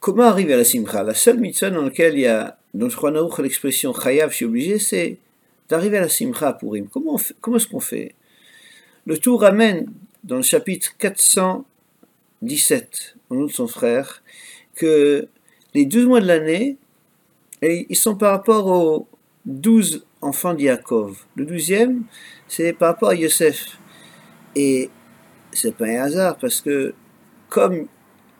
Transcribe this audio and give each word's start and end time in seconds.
Comment 0.00 0.24
arriver 0.24 0.52
à 0.52 0.58
la 0.58 0.64
simcha? 0.64 1.02
La 1.02 1.14
seule 1.14 1.40
mitzvah 1.40 1.70
dans 1.70 1.82
laquelle 1.82 2.14
il 2.14 2.20
y 2.20 2.26
a, 2.26 2.58
dans 2.74 2.88
crois 2.88 3.10
l'expression 3.42 3.94
chayav, 3.94 4.30
je 4.30 4.36
suis 4.36 4.44
obligé, 4.44 4.78
c'est 4.78 5.16
d'arriver 5.68 5.96
à 5.96 6.02
la 6.02 6.10
simcha 6.10 6.52
pour 6.52 6.76
him. 6.76 6.88
Comment, 6.92 7.18
comment 7.40 7.56
est-ce 7.56 7.66
qu'on 7.66 7.80
fait? 7.80 8.14
Le 9.06 9.16
tout 9.16 9.38
ramène 9.38 9.90
dans 10.22 10.36
le 10.36 10.42
chapitre 10.42 10.94
417, 10.98 13.16
au 13.30 13.34
nom 13.34 13.46
de 13.46 13.50
son 13.50 13.66
frère, 13.66 14.22
que 14.74 15.26
les 15.72 15.86
12 15.86 16.06
mois 16.06 16.20
de 16.20 16.26
l'année, 16.26 16.76
ils 17.62 17.96
sont 17.96 18.14
par 18.14 18.32
rapport 18.32 18.66
aux 18.66 19.08
12 19.46 20.04
enfants 20.20 20.52
d'Yaakov. 20.52 21.24
Le 21.34 21.46
douzième, 21.46 22.04
c'est 22.46 22.74
par 22.74 22.88
rapport 22.88 23.08
à 23.08 23.14
Yosef. 23.14 23.78
Et 24.54 24.90
c'est 25.50 25.74
pas 25.74 25.86
un 25.86 26.02
hasard, 26.02 26.36
parce 26.36 26.60
que 26.60 26.94
comme 27.54 27.86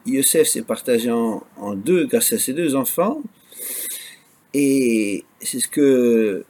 Yosef 0.07 0.49
s'est 0.49 0.63
partagé 0.63 1.09
en, 1.09 1.75
deux 1.77 2.07
grâce 2.07 2.33
à 2.33 2.39
ses 2.39 2.53
deux 2.53 2.75
enfants. 2.75 3.23
Et 4.53 5.23
c'est 5.41 5.61
ce 5.61 5.69
que 5.69 6.45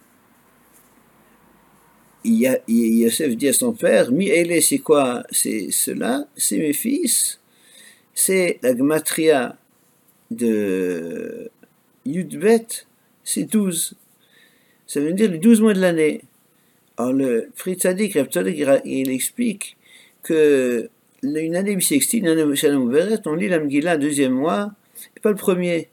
Yosef 2.24 3.36
dit 3.36 3.48
à 3.48 3.52
son 3.52 3.74
père, 3.74 4.10
Mi 4.10 4.30
c'est 4.62 4.78
quoi? 4.78 5.24
C'est 5.30 5.70
cela, 5.70 6.26
c'est 6.38 6.56
mes 6.56 6.72
fils, 6.72 7.38
c'est 8.14 8.58
la 8.62 8.72
gmatria 8.72 9.58
de 10.30 11.50
Yudbet, 12.06 12.66
c'est 13.24 13.44
douze. 13.44 13.92
Ça 14.86 15.00
veut 15.00 15.12
dire 15.12 15.30
les 15.30 15.38
douze 15.38 15.60
mois 15.60 15.74
de 15.74 15.80
l'année. 15.80 16.22
Alors 16.96 17.12
le 17.12 17.50
Fritz 17.56 17.84
Hadik, 17.84 18.16
il 18.86 19.10
explique 19.10 19.76
que 20.22 20.88
une 21.24 21.56
année 21.56 21.76
bissextile, 21.76 22.24
une 22.24 22.28
année 22.28 23.20
on 23.26 23.34
lit 23.34 23.48
la 23.48 23.58
Megillah 23.58 23.96
deuxième 23.96 24.32
mois, 24.32 24.72
et 25.16 25.20
pas 25.20 25.30
le 25.30 25.36
premier. 25.36 25.88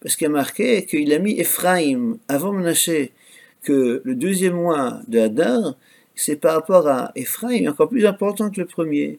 Parce 0.00 0.16
qu'il 0.16 0.26
a 0.26 0.30
marqué 0.30 0.84
qu'il 0.86 1.12
a 1.12 1.18
mis 1.18 1.40
Ephraim 1.40 2.18
avant 2.28 2.52
Menaché, 2.52 3.12
que 3.62 4.00
le 4.04 4.14
deuxième 4.14 4.54
mois 4.54 5.00
de 5.08 5.18
Hadar, 5.18 5.76
c'est 6.14 6.36
par 6.36 6.54
rapport 6.54 6.86
à 6.88 7.12
Ephraim 7.14 7.68
encore 7.68 7.88
plus 7.88 8.06
important 8.06 8.50
que 8.50 8.60
le 8.60 8.66
premier. 8.66 9.18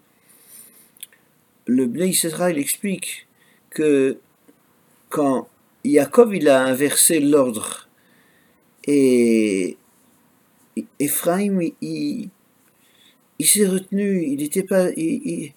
Le 1.66 1.86
Bnei 1.86 2.12
il 2.12 2.58
explique 2.58 3.28
que 3.70 4.18
quand 5.10 5.48
Yaakov 5.84 6.36
il 6.36 6.48
a 6.48 6.64
inversé 6.64 7.20
l'ordre 7.20 7.88
et 8.86 9.78
Ephraim 11.00 11.60
il, 11.82 12.30
il 13.40 13.46
s'est 13.46 13.68
retenu, 13.68 14.24
il 14.24 14.38
n'était 14.38 14.64
pas, 14.64 14.90
il, 14.96 15.54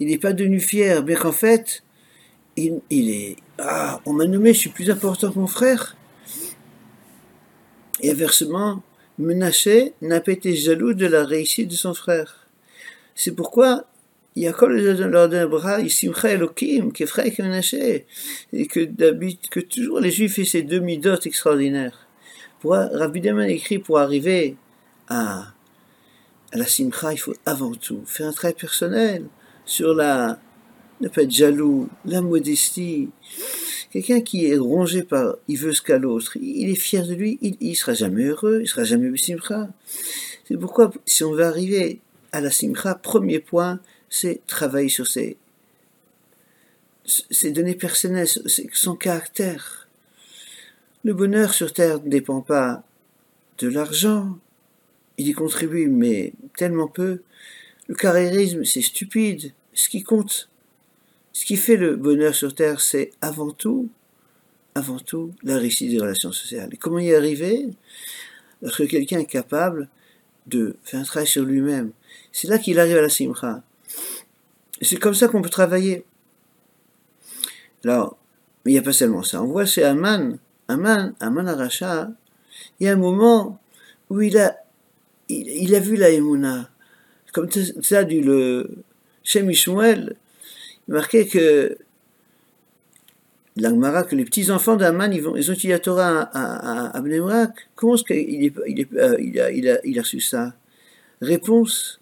n'est 0.00 0.18
pas 0.20 0.32
devenu 0.32 0.60
fier, 0.60 1.02
bien 1.02 1.16
qu'en 1.16 1.32
fait, 1.32 1.82
il, 2.56 2.82
est, 2.90 3.36
ah, 3.58 4.00
on 4.06 4.12
m'a 4.12 4.26
nommé, 4.26 4.52
je 4.52 4.58
suis 4.58 4.70
plus 4.70 4.90
important 4.90 5.32
que 5.32 5.38
mon 5.38 5.46
frère. 5.46 5.96
Et 8.00 8.10
inversement, 8.10 8.82
Menaché 9.18 9.94
n'a 10.02 10.20
pas 10.20 10.32
été 10.32 10.54
jaloux 10.54 10.94
de 10.94 11.06
la 11.06 11.24
réussite 11.24 11.68
de 11.68 11.74
son 11.74 11.94
frère. 11.94 12.48
C'est 13.14 13.32
pourquoi 13.32 13.86
Yaakov 14.36 14.70
leur 14.70 15.28
donne 15.28 15.40
un 15.40 15.46
bras, 15.46 15.80
Isimcha 15.80 16.30
Elohim, 16.32 16.92
qui 16.92 17.04
est 17.04 17.06
frère 17.06 17.30
Menaché, 17.38 18.06
et 18.52 18.66
que, 18.66 18.80
que 19.50 19.60
toujours 19.60 20.00
les 20.00 20.10
Juifs 20.10 20.36
font 20.36 20.44
ces 20.44 20.62
demi-dots 20.62 21.20
extraordinaires. 21.24 22.08
Rabbi 22.64 23.20
écrit 23.48 23.78
pour 23.78 23.98
arriver 23.98 24.56
à 25.08 25.54
à 26.54 26.58
la 26.58 26.66
simcha, 26.66 27.12
il 27.12 27.18
faut 27.18 27.34
avant 27.44 27.74
tout 27.74 28.02
faire 28.06 28.28
un 28.28 28.32
travail 28.32 28.54
personnel 28.54 29.26
sur 29.66 29.92
la 29.92 30.38
ne 31.00 31.08
pas 31.08 31.22
être 31.22 31.30
jaloux, 31.32 31.88
la 32.04 32.20
modestie. 32.20 33.10
Quelqu'un 33.90 34.20
qui 34.20 34.46
est 34.46 34.56
rongé 34.56 35.02
par 35.02 35.34
il 35.48 35.58
veut 35.58 35.72
ce 35.72 35.82
qu'à 35.82 35.98
l'autre, 35.98 36.36
il 36.40 36.70
est 36.70 36.76
fier 36.76 37.04
de 37.06 37.14
lui, 37.14 37.38
il, 37.42 37.56
ne 37.60 37.74
sera 37.74 37.92
jamais 37.92 38.26
heureux, 38.26 38.60
il 38.62 38.68
sera 38.68 38.84
jamais 38.84 39.14
simcha. 39.16 39.68
C'est 40.46 40.56
pourquoi 40.56 40.92
si 41.04 41.24
on 41.24 41.32
veut 41.32 41.44
arriver 41.44 42.00
à 42.30 42.40
la 42.40 42.52
simcha, 42.52 42.94
premier 42.94 43.40
point, 43.40 43.80
c'est 44.08 44.40
travailler 44.46 44.88
sur 44.88 45.08
ses, 45.08 45.36
ses 47.04 47.50
données 47.50 47.74
personnelles, 47.74 48.28
son 48.72 48.94
caractère. 48.94 49.88
Le 51.02 51.14
bonheur 51.14 51.52
sur 51.52 51.72
terre 51.72 52.00
ne 52.00 52.08
dépend 52.08 52.42
pas 52.42 52.84
de 53.58 53.66
l'argent, 53.66 54.38
il 55.18 55.28
y 55.28 55.32
contribue, 55.32 55.88
mais 55.88 56.32
tellement 56.56 56.88
peu. 56.88 57.22
Le 57.88 57.94
carriérisme, 57.94 58.64
c'est 58.64 58.82
stupide. 58.82 59.52
Ce 59.72 59.88
qui 59.88 60.02
compte, 60.02 60.48
ce 61.32 61.44
qui 61.44 61.56
fait 61.56 61.76
le 61.76 61.96
bonheur 61.96 62.34
sur 62.34 62.54
Terre, 62.54 62.80
c'est 62.80 63.10
avant 63.20 63.50
tout, 63.50 63.88
avant 64.74 64.98
tout, 64.98 65.32
la 65.42 65.58
réussite 65.58 65.90
des 65.90 65.98
relations 65.98 66.32
sociales. 66.32 66.70
Et 66.72 66.76
comment 66.76 66.98
y 66.98 67.14
arriver? 67.14 67.68
Lorsque 68.62 68.86
quelqu'un 68.88 69.18
est 69.18 69.26
capable 69.26 69.88
de 70.46 70.76
faire 70.82 71.00
un 71.00 71.04
travail 71.04 71.26
sur 71.26 71.44
lui-même. 71.44 71.92
C'est 72.32 72.48
là 72.48 72.58
qu'il 72.58 72.78
arrive 72.78 72.96
à 72.96 73.02
la 73.02 73.08
simcha. 73.08 73.62
C'est 74.80 74.96
comme 74.96 75.14
ça 75.14 75.28
qu'on 75.28 75.42
peut 75.42 75.50
travailler. 75.50 76.04
Alors, 77.84 78.16
il 78.66 78.72
n'y 78.72 78.78
a 78.78 78.82
pas 78.82 78.92
seulement 78.92 79.22
ça. 79.22 79.42
On 79.42 79.46
voit 79.46 79.66
c'est 79.66 79.84
Aman, 79.84 80.38
Aman, 80.68 81.14
Aman 81.20 81.46
Aracha, 81.46 82.10
il 82.80 82.86
y 82.86 82.88
a 82.88 82.92
un 82.92 82.96
moment 82.96 83.60
où 84.10 84.20
il 84.20 84.38
a 84.38 84.56
il, 85.28 85.74
a 85.74 85.80
vu 85.80 85.96
la 85.96 86.10
Emouna. 86.10 86.70
Comme 87.32 87.48
ça, 87.82 88.04
du 88.04 88.20
le 88.20 88.68
Shem 89.22 89.50
Ishmuel, 89.50 90.16
il 90.88 90.94
marquait 90.94 91.26
que 91.26 91.76
que 93.56 94.16
les 94.16 94.24
petits-enfants 94.24 94.76
d'Aman, 94.76 95.12
ils, 95.12 95.22
vont, 95.22 95.36
ils 95.36 95.50
ont 95.50 95.54
étudié 95.54 95.70
la 95.70 95.78
Torah 95.78 96.22
à, 96.32 96.90
à, 96.92 96.98
à 96.98 97.48
Comment 97.74 97.94
est-ce 97.94 98.04
qu'il 98.04 98.44
est, 98.44 98.58
euh, 98.96 99.16
il, 99.20 99.40
a, 99.40 99.50
il, 99.50 99.68
a, 99.68 99.74
a 99.74 100.02
reçu 100.02 100.20
ça? 100.20 100.54
Réponse. 101.20 102.00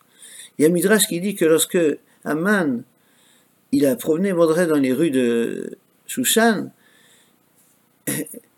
Il 0.58 0.62
y 0.62 0.66
a 0.66 0.70
Midrash 0.70 1.06
qui 1.06 1.20
dit 1.20 1.34
que 1.34 1.44
lorsque 1.44 1.78
Aman, 2.24 2.82
il 3.70 3.86
a 3.86 3.96
promené 3.96 4.32
Mordred 4.32 4.68
dans 4.68 4.76
les 4.78 4.92
rues 4.92 5.10
de 5.10 5.76
Shushan, 6.06 6.70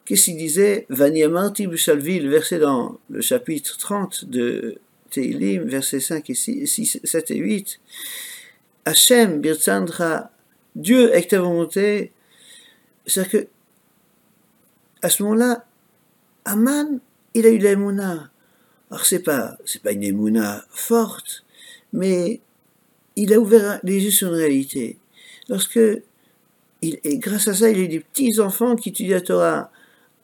Qu'est-ce 0.04 0.24
qu'il 0.24 0.36
disait 0.36 0.86
Vaniamarti 0.90 1.66
Bushalvil, 1.66 2.28
verset 2.28 2.58
dans 2.58 2.98
le 3.08 3.22
chapitre 3.22 3.78
30 3.78 4.26
de 4.26 4.78
Teilim, 5.10 5.64
versets 5.64 6.00
5 6.00 6.28
et 6.28 6.34
6, 6.34 7.00
7 7.02 7.30
et 7.30 7.36
8. 7.36 7.80
Hachem, 8.84 9.40
Birtsandra, 9.40 10.30
Dieu 10.76 11.10
avec 11.10 11.28
ta 11.28 11.40
volonté. 11.40 12.12
C'est-à-dire 13.06 13.32
que, 13.32 13.48
à 15.00 15.08
ce 15.08 15.22
moment-là, 15.22 15.64
Aman, 16.44 17.00
il 17.32 17.46
a 17.46 17.48
eu 17.48 17.58
l'émouna. 17.58 18.30
Alors, 18.90 19.06
c'est 19.06 19.22
pas, 19.22 19.56
c'est 19.64 19.82
pas 19.82 19.92
une 19.92 20.02
émouna 20.02 20.66
forte, 20.68 21.44
mais 21.94 22.40
il 23.16 23.32
a 23.32 23.38
ouvert 23.38 23.80
les 23.82 24.04
yeux 24.04 24.10
sur 24.10 24.28
une 24.28 24.34
réalité. 24.34 24.98
Lorsque, 25.48 25.80
il, 26.82 26.98
grâce 27.20 27.48
à 27.48 27.54
ça, 27.54 27.70
il 27.70 27.78
a 27.78 27.82
eu 27.82 27.88
des 27.88 28.00
petits-enfants 28.00 28.76
qui 28.76 28.90
étudient 28.90 29.16
la 29.16 29.22
Torah 29.22 29.70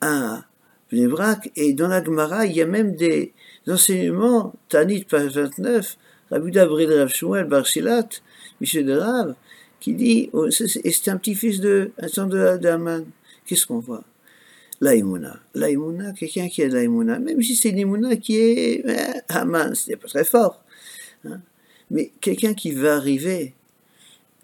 à 0.00 0.44
Bnebrak, 0.92 1.50
et 1.56 1.72
dans 1.72 1.88
la 1.88 2.02
Gemara, 2.02 2.46
il 2.46 2.56
y 2.56 2.62
a 2.62 2.66
même 2.66 2.96
des 2.96 3.32
enseignements, 3.68 4.52
Tanit, 4.68 5.04
page 5.04 5.34
29, 5.34 5.96
Rabbi 6.30 6.50
Dabril 6.50 6.92
Rav 6.92 7.08
Shmuel 7.08 7.44
Barshilat, 7.44 8.08
Michel 8.60 8.86
de 8.86 8.96
Rav, 8.96 9.34
qui 9.80 9.94
dit, 9.94 10.30
oh, 10.32 10.50
c'est 10.50 11.08
un 11.08 11.16
petit-fils 11.16 11.60
de, 11.60 11.92
de 11.98 13.04
Qu'est-ce 13.46 13.66
qu'on 13.66 13.80
voit? 13.80 14.04
L'aïmouna. 14.80 15.38
L'aïmouna, 15.54 16.12
quelqu'un 16.12 16.48
qui 16.48 16.62
a 16.62 16.68
de 16.68 16.74
l'aïmouna, 16.74 17.18
même 17.18 17.42
si 17.42 17.56
c'est 17.56 17.70
imuna 17.70 18.16
qui 18.16 18.36
est, 18.36 18.82
eh, 18.86 19.20
Haman, 19.28 19.74
c'est 19.74 19.96
pas 19.96 20.08
très 20.08 20.24
fort. 20.24 20.62
Hein. 21.24 21.40
Mais 21.90 22.12
quelqu'un 22.20 22.54
qui 22.54 22.70
va 22.72 22.96
arriver 22.96 23.54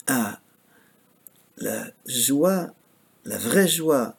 à 0.06 0.40
la 1.58 1.86
joie, 2.06 2.74
la 3.24 3.38
vraie 3.38 3.68
joie 3.68 4.16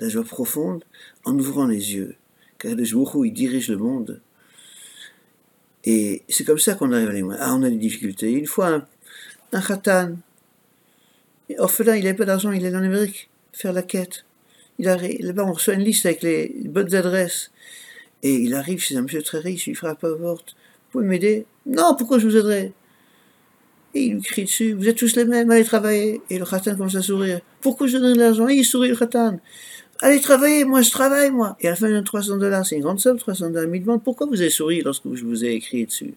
la 0.00 0.08
joie 0.08 0.24
profonde 0.24 0.84
en 1.24 1.38
ouvrant 1.38 1.66
les 1.66 1.94
yeux. 1.94 2.16
Car 2.58 2.74
le 2.74 2.84
jour 2.84 3.14
où 3.16 3.24
il 3.24 3.32
dirige 3.32 3.68
le 3.68 3.76
monde. 3.76 4.20
Et 5.84 6.22
c'est 6.28 6.44
comme 6.44 6.58
ça 6.58 6.74
qu'on 6.74 6.92
arrive 6.92 7.08
à 7.08 7.12
les 7.12 7.24
Ah, 7.38 7.54
on 7.54 7.62
a 7.62 7.70
des 7.70 7.76
difficultés. 7.76 8.32
Une 8.32 8.46
fois, 8.46 8.68
un, 8.68 8.86
un 9.52 9.60
khatan, 9.60 10.16
orphelin, 11.58 11.96
il 11.96 12.04
n'a 12.04 12.14
pas 12.14 12.24
d'argent, 12.24 12.52
il 12.52 12.64
est 12.64 12.74
en 12.74 12.82
Amérique, 12.82 13.30
faire 13.52 13.72
la 13.72 13.82
quête. 13.82 14.24
Il 14.78 14.88
arrive, 14.88 15.24
là-bas, 15.24 15.44
on 15.44 15.52
reçoit 15.52 15.74
une 15.74 15.84
liste 15.84 16.06
avec 16.06 16.22
les 16.22 16.52
bonnes 16.64 16.94
adresses. 16.94 17.50
Et 18.22 18.34
il 18.34 18.54
arrive 18.54 18.80
chez 18.80 18.96
un 18.96 19.02
monsieur 19.02 19.22
très 19.22 19.38
riche, 19.38 19.66
il 19.66 19.76
frappe 19.76 20.02
à 20.04 20.08
la 20.08 20.16
porte. 20.16 20.56
Vous 20.86 20.92
pouvez 20.92 21.06
m'aider? 21.06 21.46
Non, 21.66 21.94
pourquoi 21.96 22.18
je 22.18 22.26
vous 22.26 22.36
aiderais 22.36 22.72
Et 23.94 24.02
il 24.06 24.14
lui 24.14 24.22
crie 24.22 24.44
dessus, 24.44 24.72
vous 24.72 24.88
êtes 24.88 24.96
tous 24.96 25.16
les 25.16 25.24
mêmes, 25.24 25.50
allez 25.50 25.64
travailler. 25.64 26.20
Et 26.30 26.38
le 26.38 26.44
khatan 26.44 26.76
commence 26.76 26.96
à 26.96 27.02
sourire. 27.02 27.40
Pourquoi 27.60 27.86
je 27.86 27.98
donne 27.98 28.14
de 28.14 28.18
l'argent? 28.18 28.48
Et 28.48 28.54
il 28.54 28.64
sourit 28.64 28.88
le 28.88 28.96
khatan. 28.96 29.40
Allez 30.00 30.20
travailler, 30.20 30.64
moi 30.64 30.82
je 30.82 30.90
travaille, 30.90 31.32
moi. 31.32 31.56
Et 31.60 31.66
à 31.66 31.70
la 31.70 31.76
fin, 31.76 31.90
de 31.90 32.00
300 32.00 32.36
dollars, 32.36 32.64
c'est 32.64 32.76
une 32.76 32.82
grande 32.82 33.00
somme, 33.00 33.18
300 33.18 33.50
dollars, 33.50 33.68
1000 33.68 33.84
ventes. 33.84 34.04
Pourquoi 34.04 34.28
vous 34.28 34.40
avez 34.40 34.50
souri 34.50 34.80
lorsque 34.80 35.12
je 35.12 35.24
vous 35.24 35.44
ai 35.44 35.54
écrit 35.54 35.86
dessus? 35.86 36.14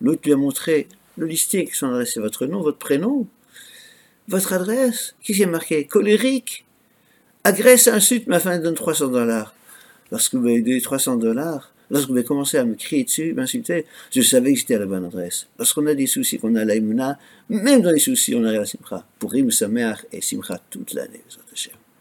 L'autre 0.00 0.22
lui 0.24 0.32
a 0.32 0.36
montré 0.36 0.88
le 1.16 1.26
listing, 1.26 1.68
son 1.72 1.88
adresse, 1.88 2.12
c'est 2.14 2.20
votre 2.20 2.46
nom, 2.46 2.60
votre 2.60 2.78
prénom, 2.78 3.28
votre 4.26 4.52
adresse. 4.52 5.14
Qui 5.22 5.40
est 5.40 5.46
marqué? 5.46 5.84
Colérique, 5.84 6.64
agresse, 7.44 7.86
insulte, 7.86 8.26
ma 8.26 8.40
fin 8.40 8.58
donne 8.58 8.74
300 8.74 9.08
dollars. 9.08 9.54
Lorsque 10.10 10.34
vous 10.34 10.40
m'avez 10.40 10.60
donné 10.60 10.80
300 10.80 11.16
dollars, 11.16 11.72
lorsque 11.88 12.08
vous 12.08 12.16
avez 12.16 12.24
commencé 12.24 12.58
à 12.58 12.64
me 12.64 12.74
crier 12.74 13.04
dessus, 13.04 13.32
m'insulter, 13.32 13.86
je 14.10 14.22
savais 14.22 14.54
que 14.54 14.58
j'étais 14.58 14.74
à 14.74 14.80
la 14.80 14.86
bonne 14.86 15.04
adresse. 15.04 15.46
Lorsqu'on 15.56 15.86
a 15.86 15.94
des 15.94 16.08
soucis, 16.08 16.38
qu'on 16.38 16.56
a 16.56 16.64
l'aïmouna, 16.64 17.16
même 17.48 17.80
dans 17.82 17.92
les 17.92 18.00
soucis, 18.00 18.34
on 18.34 18.42
arrive 18.44 18.60
à 18.62 18.66
Simcha. 18.66 19.06
Pour 19.20 19.30
Rim 19.30 19.52
Sameach 19.52 20.04
et 20.10 20.20
Simcha 20.20 20.60
toute 20.68 20.94
l'année, 20.94 21.22